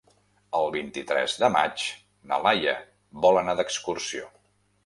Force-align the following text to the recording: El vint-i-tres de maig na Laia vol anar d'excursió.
El 0.59 0.71
vint-i-tres 0.75 1.35
de 1.43 1.49
maig 1.57 1.85
na 2.31 2.41
Laia 2.47 2.75
vol 3.27 3.41
anar 3.43 3.59
d'excursió. 3.61 4.33